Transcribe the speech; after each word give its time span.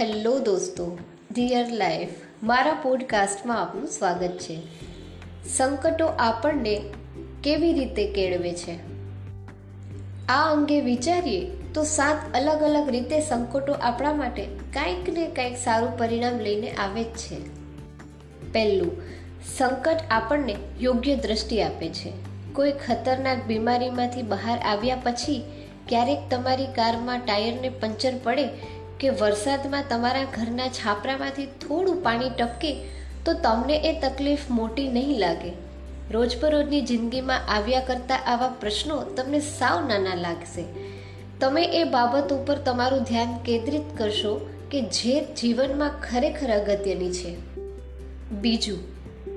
Hello 0.00 0.38
દોસ્તો, 0.38 0.98
dear 1.32 1.72
life, 1.72 2.08
મારા 2.42 2.74
પોડકાસ્ટમાં 2.74 3.62
આપનું 3.62 3.86
સ્વાગત 3.86 4.28
છે. 4.28 4.58
સંકટો 5.56 6.06
આપણને 6.06 6.82
કેવી 7.44 7.72
રીતે 7.72 8.12
કેળવે 8.12 8.52
છે? 8.52 8.72
આ 10.26 10.52
અંગે 10.52 10.80
વિચારીએ 10.80 11.50
તો 11.74 11.84
સાત 11.84 12.36
અલગ 12.36 12.62
અલગ 12.62 12.88
રીતે 12.88 13.20
સંકટો 13.20 13.72
આપણા 13.72 14.14
માટે 14.14 14.44
કંઈક 14.74 15.18
ને 15.18 15.26
કંઈક 15.26 15.56
સારું 15.56 15.98
પરિણામ 15.98 16.38
લઈને 16.38 16.70
આવે 16.70 17.02
જ 17.02 17.06
છે. 17.06 17.36
પહેલું, 18.52 18.92
સંકટ 19.58 19.96
આપણને 20.10 20.56
યોગ્ય 20.80 21.16
દ્રષ્ટિ 21.16 21.62
આપે 21.62 21.88
છે. 21.88 22.12
કોઈ 22.52 22.72
ખતરનાક 22.72 23.44
બીમારીમાંથી 23.46 24.22
બહાર 24.22 24.58
આવ્યા 24.58 24.96
પછી 24.96 25.42
ક્યારેક 25.88 26.18
તમારી 26.30 26.66
કારમાં 26.66 27.18
ટાયરને 27.18 27.68
પંચર 27.68 28.12
પડે 28.22 28.48
કે 29.00 29.08
વરસાદમાં 29.08 29.84
તમારા 29.88 30.24
ઘરના 30.24 30.68
છાપરામાંથી 30.68 31.46
થોડું 31.46 32.02
પાણી 32.02 32.30
ટપકે 32.30 32.88
તો 33.24 33.32
તમને 33.32 33.76
એ 33.76 34.00
તકલીફ 34.00 34.38
મોટી 34.50 34.88
નહીં 34.88 35.18
લાગે. 35.18 35.52
રોજબરોજની 36.10 36.80
જિંદગીમાં 36.80 37.40
આવ્યા 37.48 37.80
કરતા 37.80 38.16
આવા 38.16 38.48
પ્રશ્નો 38.48 39.02
તમને 39.02 39.40
સાવ 39.40 39.88
નાના 39.88 40.14
લાગશે. 40.14 40.64
તમે 41.40 41.62
એ 41.62 41.84
બાબત 41.84 42.32
ઉપર 42.32 42.58
તમારું 42.58 43.02
ધ્યાન 43.02 43.38
કેન્દ્રિત 43.38 43.98
કરશો 43.98 44.50
કે 44.70 44.80
જે 44.80 45.24
જીવનમાં 45.34 45.90
ખરેખર 46.02 46.52
અગત્યની 46.52 47.12
છે. 47.12 47.36
બીજું, 48.30 48.78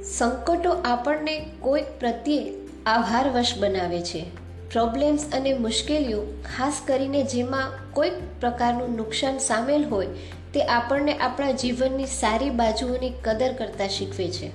સંકટો 0.03 0.69
આપણને 0.69 1.45
કોઈક 1.59 1.85
પ્રત્યે 1.99 2.53
આભારવશ 2.85 3.53
બનાવે 3.59 4.01
છે. 4.01 4.42
પ્રોબ્લેમ્સ 4.73 5.25
અને 5.33 5.53
મુશ્કેલીઓ, 5.53 6.23
ખાસ 6.23 6.81
કરીને 6.85 7.23
જેમાં 7.23 7.93
કોઈક 7.93 8.13
પ્રકારનું 8.39 8.95
નુકસાન 8.95 9.37
સામેલ 9.37 9.83
હોય, 9.83 10.07
તે 10.53 10.63
આપણને 10.63 11.17
આપણા 11.17 11.51
જીવનની 11.51 12.05
સારી 12.05 12.49
બાજુઓની 12.49 13.13
કદર 13.23 13.53
કરતા 13.53 13.87
શીખવે 13.87 14.27
છે. 14.27 14.51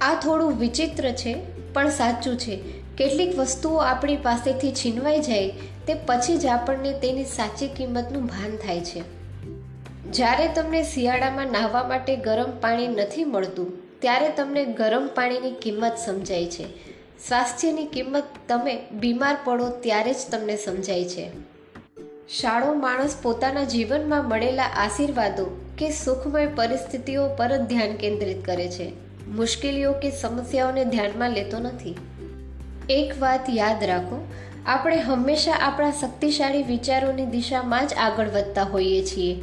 આ 0.00 0.14
થોડું 0.14 0.52
વિચિત્ર 0.52 1.10
છે, 1.10 1.36
પણ 1.72 1.90
સાચું 1.90 2.36
છે. 2.36 2.60
કેટલીક 2.98 3.38
વસ્તુઓ 3.38 3.76
આપણી 3.76 4.16
પાસેથી 4.16 4.72
છીનવાઈ 4.72 5.20
જાય, 5.20 5.50
તે 5.86 5.94
પછી 5.94 6.38
જ 6.38 6.46
આપણને 6.46 6.92
તેની 6.92 7.24
સાચી 7.24 7.68
કિંમતનું 7.68 8.26
ભાન 8.26 8.56
થાય 8.56 8.80
છે. 8.80 9.02
જ્યારે 10.10 10.48
તમને 10.48 10.82
શિયાળામાં 10.82 11.46
નાહવા 11.46 11.88
માટે 11.88 12.16
ગરમ 12.16 12.50
પાણી 12.60 12.88
નથી 12.88 13.24
મળતું, 13.24 14.00
ત્યારે 14.00 14.28
તમને 14.28 14.64
ગરમ 14.64 15.08
પાણીની 15.14 15.50
કિંમત 15.50 15.92
સમજાય 16.06 16.46
છે. 16.46 16.93
સ્વાસ્થ્યની 17.28 17.84
કિંમત 17.84 18.24
તમે 18.48 18.80
બીમાર 18.92 19.36
પડો 19.44 19.68
ત્યારે 19.68 20.12
જ 20.12 20.16
તમને 20.30 20.56
સમજાય 20.56 21.04
છે. 21.04 21.30
શાળો 22.28 22.74
માણસ 22.74 23.16
પોતાના 23.22 23.64
જીવનમાં 23.64 24.28
મળેલા 24.28 24.62
આશીર્વાદો 24.62 25.60
કે 25.78 25.90
સુખમય 25.90 26.46
પરિસ્થિતિઓ 26.46 27.28
પર 27.28 27.56
જ 27.56 27.60
ધ્યાન 27.60 27.96
કેન્દ્રિત 27.96 28.44
કરે 28.44 28.68
છે. 28.68 28.92
મુશ્કેલીઓ 29.28 29.92
કે 29.92 30.10
સમસ્યાઓને 30.10 30.84
ધ્યાનમાં 30.84 31.30
લેતો 31.30 31.58
નથી. 31.58 31.96
એક 32.90 33.22
વાત 33.22 33.40
યાદ 33.50 33.84
રાખો, 33.84 34.28
આપણે 34.66 34.96
હંમેશા 34.96 35.52
આપણા 35.52 35.90
શક્તિશાળી 35.90 36.62
વિચારોની 36.62 37.26
દિશામાં 37.26 37.88
જ 37.88 37.94
આગળ 37.94 38.28
વધતા 38.28 38.62
હોઈએ 38.62 39.04
છીએ. 39.04 39.42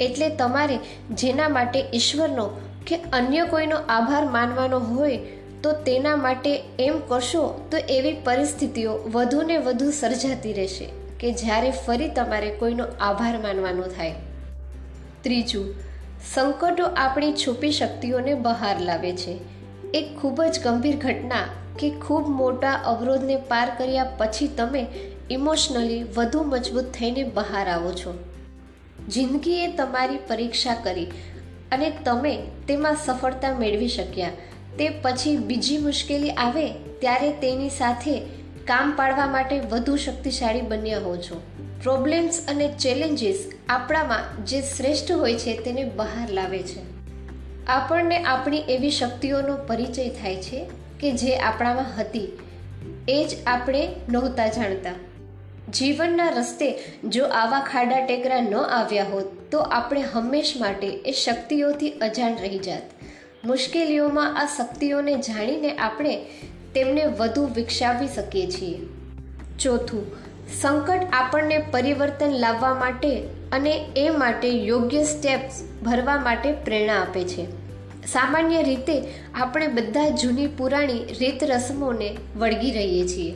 એટલે 0.00 0.28
તમારે 0.28 0.78
જેના 1.10 1.48
માટે 1.48 1.84
ઈશ્વરનો 1.94 2.50
કે 2.86 2.96
અન્ય 2.96 3.44
કોઈનો 3.44 3.76
આભાર 3.88 4.24
માનવાનો 4.24 4.78
હોય 4.78 5.16
તો 5.64 5.72
તેના 5.72 6.16
માટે 6.16 6.62
એમ 6.78 7.00
કરશો 7.08 7.68
તો 7.70 7.76
એવી 7.76 8.12
પરિસ્થિતિઓ 8.24 8.92
વધુને 9.12 9.56
વધુ 9.56 9.90
સર્જાતી 9.90 10.52
રહેશે 10.52 10.88
કે 11.20 11.32
જ્યારે 11.32 11.70
ફરી 11.70 12.08
તમારે 12.08 12.50
કોઈનો 12.50 12.84
આભાર 13.00 13.38
માનવાનો 13.38 13.82
થાય. 13.82 14.14
ત્રીજું, 15.22 15.74
સંકટો 16.34 16.84
આપણી 16.84 17.32
છુપી 17.32 17.72
શક્તિઓને 17.72 18.34
બહાર 18.34 18.80
લાવે 18.80 19.12
છે. 19.12 19.38
એક 19.94 20.18
ખૂબ 20.18 20.42
જ 20.42 20.60
ગંભીર 20.64 20.96
ઘટના 20.96 21.48
કે 21.78 21.90
ખૂબ 21.90 22.28
મોટા 22.28 22.72
અવરોધને 22.72 23.36
પાર 23.36 23.72
કર્યા 23.78 24.04
પછી 24.04 24.48
તમે 24.48 24.86
ઇમોશનલી 25.30 26.02
વધુ 26.02 26.42
મજબૂત 26.42 26.84
થઈને 26.84 27.22
બહાર 27.24 27.68
આવો 27.68 27.92
છો. 27.92 28.18
જિંદગીએ 29.08 29.66
તમારી 29.76 30.16
પરીક્ષા 30.16 30.74
કરી 30.74 31.04
અને 31.72 31.92
તમે 32.04 32.42
તેમાં 32.68 32.96
સફળતા 33.04 33.58
મેળવી 33.58 33.88
શક્યા. 33.88 34.30
તે 34.78 34.88
પછી 34.88 35.36
બીજી 35.36 35.78
મુશ્કેલી 35.78 36.30
આવે 36.30 36.68
ત્યારે 36.72 37.32
તેની 37.32 37.70
સાથે 37.70 38.18
કામ 38.64 38.96
પાડવા 38.96 39.26
માટે 39.26 39.60
વધુ 39.60 39.96
શક્તિશાળી 39.96 40.60
બન્યા 40.60 40.98
હો 40.98 41.16
છો. 41.16 41.42
પ્રોબ્લેમ્સ 41.82 42.40
અને 42.48 42.74
ચેલેન્જીસ 42.78 43.50
આપણામાં 43.68 44.44
જે 44.44 44.60
શ્રેષ્ઠ 44.60 45.12
હોય 45.12 45.34
છે 45.34 45.56
તેને 45.56 45.84
બહાર 45.84 46.30
લાવે 46.30 46.58
છે. 46.58 46.94
આપણને 47.66 48.22
આપણી 48.22 48.58
એવી 48.58 48.90
શક્તિઓનો 48.90 49.56
પરિચય 49.56 50.08
થાય 50.08 50.36
છે 50.36 50.70
કે 51.00 51.12
જે 51.12 51.36
આપણામાં 51.36 51.86
હતી. 51.98 52.38
એ 53.08 53.26
જ 53.30 53.36
આપણે 53.46 53.88
નહોતા 54.08 54.46
જાણતા. 54.46 54.90
જીવનના 55.72 56.28
રસ્તે 56.28 56.78
જો 57.04 57.24
આવા 57.24 57.60
ખાડા 57.60 58.06
ટેકરા 58.06 58.40
ન 58.40 58.54
આવ્યા 58.54 59.04
હોત 59.04 59.24
તો 59.50 59.58
આપણે 59.58 60.04
હંમેશ 60.12 60.54
માટે 60.60 60.86
એ 60.86 61.12
શક્તિઓથી 61.12 61.90
અજાણ 61.90 62.36
રહી 62.36 62.58
જાત. 62.58 62.82
મુશ્કેલીઓમાં 63.44 64.36
આ 64.36 64.46
શક્તિઓને 64.46 65.14
જાણીને 65.14 65.76
આપણે 65.76 66.26
તેમને 66.74 67.04
વધુ 67.04 67.48
વિકસાવી 67.54 68.08
શકીએ 68.08 68.50
છીએ. 68.50 68.78
ચોથું, 69.58 70.06
સંકટ 70.60 71.00
આપણને 71.12 71.58
પરિવર્તન 71.58 72.30
લાવવા 72.30 72.74
માટે 72.74 73.22
અને 73.52 73.86
એ 73.96 74.10
માટે 74.10 74.48
યોગ્ય 74.48 75.04
સ્ટેપ્સ 75.04 75.84
ભરવા 75.84 76.16
માટે 76.16 76.52
પ્રેરણા 76.52 77.00
આપે 77.00 77.24
છે. 77.24 77.46
સામાન્ય 78.06 78.62
રીતે 78.62 79.04
આપણે 79.34 79.66
બધા 79.66 80.08
જૂની 80.08 80.46
પુરાણી 80.46 81.04
રીત 81.20 81.44
રસમોને 81.44 82.16
વળગી 82.36 82.70
રહીએ 82.70 83.08
છીએ. 83.08 83.34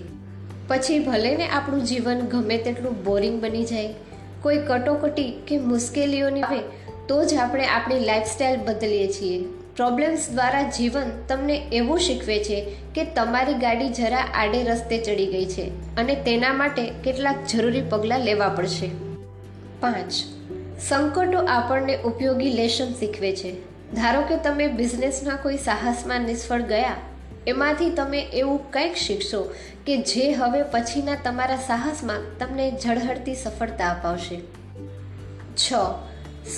પછી 0.69 0.98
ભલે 0.98 1.36
ને 1.36 1.48
આપણું 1.48 1.84
જીવન 1.84 2.19
ગમે 2.19 2.58
તેટલું 2.58 3.04
બોરિંગ 3.04 3.42
બની 3.42 3.64
જાય, 3.64 3.94
કોઈ 4.42 4.56
કટોકટી 4.56 5.30
કે 5.46 5.58
મુશ્કેલીઓની 5.58 6.42
આવે 6.42 6.60
તો 7.08 7.25
જ 7.25 7.34
આપણે 7.34 7.66
આપણી 7.66 8.00
લાઈફસ્ટાઈલ 8.00 8.60
બદલીએ 8.60 9.12
છીએ. 9.12 9.57
પ્રોબ્લેમ્સ 9.78 10.30
દ્વારા 10.30 10.62
જીવન 10.62 11.10
તમને 11.28 11.56
એવું 11.72 11.98
શીખવે 11.98 12.38
છે 12.44 12.56
કે 12.94 13.04
તમારી 13.04 13.54
ગાડી 13.54 13.88
જરા 13.88 14.22
આડે 14.34 14.62
રસ્તે 14.62 14.98
ચડી 14.98 15.26
ગઈ 15.26 15.44
છે 15.46 15.66
અને 15.96 16.14
તેના 16.14 16.52
માટે 16.52 16.82
કેટલાક 17.04 17.44
જરૂરી 17.46 17.82
પગલાં 17.90 18.20
લેવા 18.20 18.48
પડશે. 18.48 18.88
પાંચ. 19.80 20.12
સંકટો 20.80 21.44
આપણને 21.46 21.98
ઉપયોગી 22.02 22.50
લેશન 22.52 22.92
શીખવે 22.92 23.32
છે. 23.36 23.54
ધારો 23.92 24.22
કે 24.22 24.36
તમે 24.36 24.68
બિઝનેસના 24.68 25.36
કોઈ 25.36 25.56
સાહસમાં 25.56 26.20
નિષ્ફળ 26.20 26.60
ગયા, 26.60 26.94
એમાંથી 27.46 27.90
તમે 27.90 28.20
એવું 28.34 28.70
કંઈક 28.70 28.96
શીખશો 28.96 29.54
કે 29.86 30.02
જે 30.02 30.30
હવે 30.32 30.62
પછીના 30.62 31.24
તમારા 31.24 31.56
સાહસમાં 31.56 32.38
તમને 32.38 32.72
ઝળહળતી 32.84 33.34
સફળતા 33.34 33.90
અપાવશે. 33.90 34.40
છ. 35.56 35.72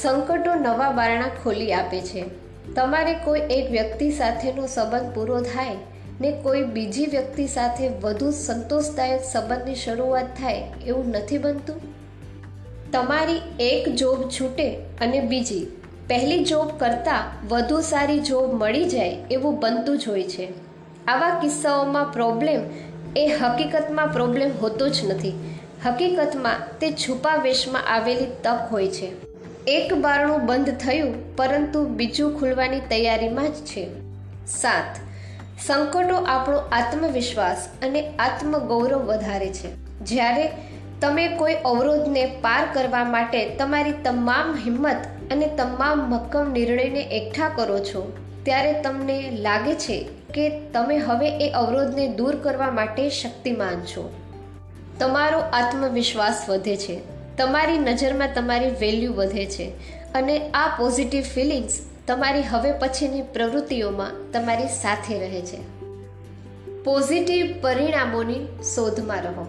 સંકટો 0.02 0.54
નવા 0.54 0.90
બારણા 0.90 1.28
ખોલી 1.42 1.72
આપે 1.72 2.00
છે. 2.00 2.49
તમારે 2.76 3.14
કોઈ 3.14 3.40
એક 3.40 3.70
વ્યક્તિ 3.70 4.10
સાથેનો 4.10 4.66
સંબંધ 4.66 5.14
પૂરો 5.14 5.40
થાય 5.40 5.76
ને 6.20 6.30
કોઈ 6.32 6.62
બીજી 6.62 7.06
વ્યક્તિ 7.06 7.46
સાથે 7.46 7.88
વધુ 7.88 8.30
સંતોષદાયક 8.30 9.20
સંબંધની 9.32 9.74
શરૂઆત 9.74 10.24
થાય 10.24 10.62
એવું 10.86 11.08
નથી 11.08 11.38
બનતું? 11.38 11.80
તમારી 12.92 13.40
એક 13.60 13.88
જોબ 13.88 14.28
છૂટે 14.28 14.74
અને 15.00 15.20
બીજી, 15.20 15.66
પહેલી 16.06 16.44
જોબ 16.44 16.68
કરતાં 16.78 17.48
વધુ 17.48 17.80
સારી 17.80 18.20
જોબ 18.20 18.62
મળી 18.62 18.84
જાય 18.84 19.16
એવું 19.30 19.60
બનતું 19.60 19.98
જ 19.98 20.08
હોય 20.08 20.22
છે. 20.22 20.52
આવા 21.08 21.40
કિસ્સાઓમાં 21.40 22.12
પ્રોબ્લેમ 22.12 22.60
એ 23.16 23.26
હકીકતમાં 23.26 24.08
પ્રોબ્લેમ 24.08 24.50
હોતો 24.62 24.88
જ 24.88 25.10
નથી. 25.10 25.56
હકીકતમાં 25.86 26.78
તે 26.78 26.92
છુપા 26.92 27.36
વેશમાં 27.36 27.82
આવેલી 27.94 28.26
તક 28.42 28.58
હોય 28.70 28.88
છે. 28.88 29.29
એક 29.66 29.94
બારણું 29.94 30.46
બંધ 30.46 30.70
થયું, 30.70 31.36
પરંતુ 31.36 31.84
બીજું 31.84 32.40
ખુલવાની 32.40 32.80
તૈયારીમાં 32.80 33.48
જ 33.48 33.54
છે. 33.54 33.88
સાત. 34.46 34.96
સંકટો 35.66 36.16
આપણો 36.16 36.56
આત્મવિશ્વાસ 36.56 37.68
અને 37.82 38.12
આત્મગૌરવ 38.18 38.98
વધારે 38.98 39.48
છે. 39.48 39.98
જ્યારે 40.04 40.52
તમે 41.00 41.28
કોઈ 41.28 41.54
અવરોધને 41.54 42.26
પાર 42.26 42.68
કરવા 42.72 43.04
માટે 43.04 43.54
તમારી 43.54 43.92
તમામ 43.92 44.54
હિંમત 44.64 44.96
અને 45.30 45.46
તમામ 45.46 45.98
મક્કમ 45.98 46.52
નિર્ણયને 46.52 47.00
એકઠા 47.00 47.48
કરો 47.48 47.78
છો, 47.78 48.12
ત્યારે 48.42 48.82
તમને 48.82 49.30
લાગે 49.30 49.74
છે 49.74 50.08
કે 50.34 50.60
તમે 50.72 50.98
હવે 50.98 51.28
એ 51.28 51.50
અવરોધને 51.50 52.08
દૂર 52.08 52.36
કરવા 52.36 52.70
માટે 52.70 53.10
શક્તિમાન 53.10 53.80
છો. 53.80 54.12
તમારો 54.98 55.38
આત્મવિશ્વાસ 55.38 56.44
વધે 56.48 56.76
છે. 56.76 57.19
તમારી 57.40 57.78
નજરમાં 57.78 58.28
તમારી 58.34 58.70
વેલ્યુ 58.70 59.12
વધે 59.12 59.46
છે 59.46 59.70
અને 60.14 60.50
આ 60.50 60.68
પોઝિટિવ 60.78 61.22
ફિલિંગ્સ 61.22 61.78
તમારી 62.06 62.42
હવે 62.42 62.72
પછીની 62.72 63.22
પ્રવૃત્તિઓમાં 63.22 64.32
તમારી 64.32 64.64
સાથે 64.64 65.18
રહે 65.18 65.40
છે. 65.40 65.58
પોઝિટિવ 66.84 67.46
પરિણામોની 67.60 68.46
શોધમાં 68.74 69.22
રહો. 69.22 69.46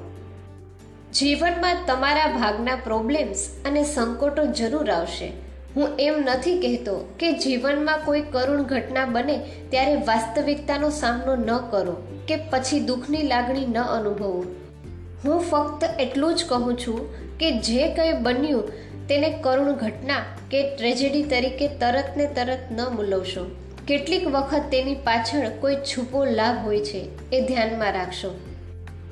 જીવનમાં 1.13 1.77
તમારા 1.87 2.27
ભાગના 2.27 2.75
પ્રોબ્લેમ્સ 2.75 3.49
અને 3.65 3.83
સંકટો 3.83 4.45
જરૂર 4.45 4.91
આવશે. 4.91 5.31
હું 5.75 5.89
એમ 5.99 6.13
નથી 6.19 6.61
કહેતો 6.61 6.95
કે 7.19 7.31
જીવનમાં 7.31 7.99
કોઈ 8.05 8.21
કરુણ 8.21 8.61
ઘટના 8.61 9.05
બને 9.05 9.37
ત્યારે 9.69 9.95
વાસ્તવિકતાનો 9.95 10.89
સામનો 10.89 11.35
ન 11.35 11.57
કરો 11.57 12.07
કે 12.27 12.35
પછી 12.35 12.79
દુઃખની 12.79 13.21
લાગણી 13.21 13.65
ન 13.65 13.79
અનુભવો. 13.79 14.45
હું 15.25 15.41
ફક્ત 15.41 15.99
એટલું 15.99 16.35
જ 16.35 16.45
કહું 16.45 16.77
છું 16.77 17.30
કે 17.41 17.51
જે 17.51 17.87
કંઈ 17.87 18.13
બન્યું 18.13 18.69
તેને 19.07 19.29
કરુણ 19.29 19.71
ઘટના 19.71 20.21
કે 20.51 20.75
ટ્રેજેડી 20.77 21.23
તરીકે 21.23 21.67
તરત 21.67 22.17
ને 22.17 22.25
તરત 22.27 22.71
ન 22.71 22.81
મૂલવશો 22.81 23.45
કેટલીક 23.87 24.27
વખત 24.27 24.61
તેની 24.71 24.95
પાછળ 24.95 25.49
કોઈ 25.59 25.75
છુપો 25.75 26.25
લાભ 26.25 26.65
હોય 26.65 26.85
છે, 26.85 27.29
એ 27.31 27.41
ધ્યાનમાં 27.41 27.93
રાખશો. 27.93 28.39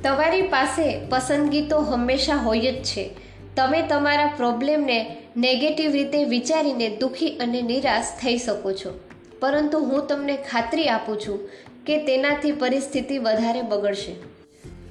તમારી 0.04 0.42
પાસે 0.42 1.00
પસંદગી 1.10 1.62
તો 1.62 1.80
હંમેશા 1.80 2.36
હોય 2.36 2.72
જ 2.72 2.84
છે. 2.84 3.10
તમે 3.56 3.82
તમારા 3.82 4.34
પ્રોબ્લેમને 4.38 5.18
નેગેટિવ 5.38 5.92
રીતે 5.92 6.24
વિચારીને 6.24 6.90
દુઃખી 6.90 7.38
અને 7.38 7.62
નિરાશ 7.62 8.04
થઈ 8.22 8.38
શકો 8.38 8.72
છો. 8.72 9.00
પરંતુ 9.40 9.80
હું 9.80 10.08
તમને 10.08 10.36
ખાતરી 10.36 10.88
આપું 10.88 11.20
છું 11.20 11.50
કે 11.86 11.98
તેનાથી 11.98 12.52
પરિસ્થિતિ 12.52 13.18
વધારે 13.18 13.62
બગડશે. 13.62 14.16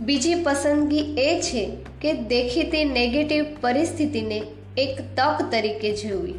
બીજી 0.00 0.35
પસંદગી 0.35 0.99
એ 0.99 1.41
છે 1.41 1.77
કે 2.00 2.12
દેખીતી 2.12 2.85
નેગેટિવ 2.85 3.45
પરિસ્થિતિને 3.61 4.43
એક 4.79 4.99
તક 5.17 5.50
તરીકે 5.50 5.97
જોવી, 5.97 6.35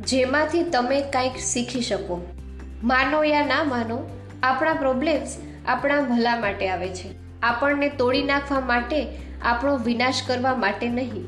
જેમાંથી 0.00 0.62
તમે 0.62 1.00
કંઈક 1.00 1.36
શીખી 1.36 1.80
શકો. 1.80 2.26
માનો 2.84 3.24
યા 3.24 3.46
ના 3.46 3.64
માનો, 3.64 4.10
આપણા 4.42 4.74
પ્રોબ્લેમ્સ 4.74 5.36
આપણા 5.66 6.00
ભલા 6.00 6.36
માટે 6.36 6.68
આવે 6.68 6.88
છે. 6.88 7.40
આપણને 7.42 7.88
તોડી 7.88 8.22
નાખવા 8.22 8.60
માટે, 8.60 9.06
આપણો 9.42 9.76
વિનાશ 9.76 10.22
કરવા 10.26 10.54
માટે 10.54 10.88
નહીં. 10.88 11.24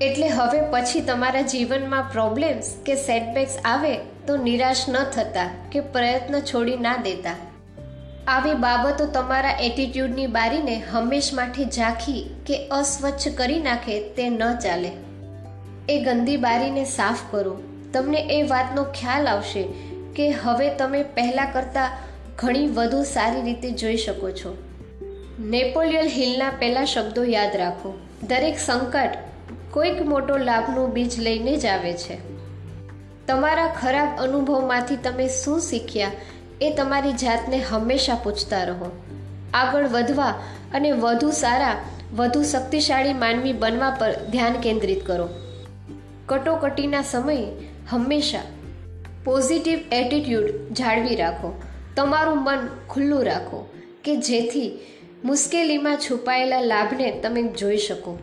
એટલે 0.00 0.28
હવે 0.28 0.60
પછી 0.70 1.00
તમારા 1.00 1.42
જીવનમાં 1.42 2.02
પ્રોબ્લેમ્સ 2.12 2.76
કે 2.86 2.94
સેટબેક્સ 2.94 3.56
આવે 3.64 3.96
તો 4.26 4.36
નિરાશ 4.36 4.88
ન 4.88 5.04
થતા 5.04 5.50
કે 5.72 5.80
પ્રયત્ન 5.80 6.40
છોડી 6.40 6.76
ના 6.76 6.96
દેતા. 6.96 7.49
આવી 8.30 8.54
બાબતો 8.54 9.06
તમારા 9.06 9.50
એટીટ્યૂડની 9.50 10.26
બારીને 10.26 10.82
હંમેશ 10.90 11.30
માટે 11.34 11.64
ઝાંખી 11.64 12.30
કે 12.46 12.68
અસ્વચ્છ 12.68 13.28
કરી 13.34 13.58
નાખે 13.58 14.08
તે 14.08 14.28
ન 14.28 14.58
ચાલે. 14.58 14.90
એ 15.88 16.04
ગંદી 16.04 16.36
બારીને 16.36 16.84
સાફ 16.84 17.18
કરો. 17.30 17.58
તમને 17.92 18.18
એ 18.18 18.42
વાતનો 18.42 18.84
ખ્યાલ 18.84 19.28
આવશે 19.28 19.68
કે 20.16 20.30
હવે 20.30 20.74
તમે 20.74 21.02
પહેલાં 21.02 21.52
કરતાં 21.52 21.90
ઘણી 22.36 22.66
વધુ 22.66 23.02
સારી 23.02 23.42
રીતે 23.42 23.70
જોઈ 23.70 23.96
શકો 23.96 24.30
છો. 24.30 24.56
નેપોલિયન 25.38 26.06
હિલના 26.06 26.50
પહેલા 26.50 26.84
શબ્દો 26.84 27.24
યાદ 27.24 27.56
રાખો. 27.56 27.98
દરેક 28.22 28.58
સંકટ 28.58 29.10
કોઈક 29.70 30.02
મોટો 30.02 30.36
લાભનું 30.36 30.92
બીજ 30.92 31.20
લઈને 31.20 31.56
જ 31.56 31.66
આવે 31.66 31.92
છે. 31.92 32.18
તમારા 33.26 33.66
ખરાબ 33.66 34.18
અનુભવમાંથી 34.18 34.96
તમે 34.96 35.28
શું 35.28 35.60
શીખ્યા? 35.60 36.10
એ 36.60 36.74
તમારી 36.74 37.12
જાતને 37.12 37.58
હંમેશા 37.58 38.14
પૂછતા 38.14 38.64
રહો. 38.64 39.02
આગળ 39.54 39.88
વધવા 39.88 40.28
અને 40.74 40.92
વધુ 40.92 41.30
સારા, 41.30 41.76
વધુ 42.16 42.42
શક્તિશાળી 42.42 43.12
માનવી 43.12 43.52
બનવા 43.52 43.90
પર 43.90 44.12
ધ્યાન 44.30 44.52
કેન્દ્રિત 44.52 45.06
કરો. 45.06 45.28
કટોકટીના 46.26 47.02
સમયે 47.02 47.46
હંમેશા 47.90 48.38
પોઝિટિવ 49.24 49.78
એટીટ્યૂડ 49.92 50.50
જાળવી 50.72 51.16
રાખો. 51.16 51.62
તમારું 51.96 52.44
મન 52.44 52.68
ખુલ્લું 52.90 53.24
રાખો 53.24 53.70
કે 54.04 54.16
જેથી 54.16 54.78
મુશ્કેલીમાં 55.24 55.96
છુપાયેલા 55.96 56.60
લાભને 56.60 57.20
તમે 57.22 57.42
જોઈ 57.42 57.76
શકો. 57.76 58.18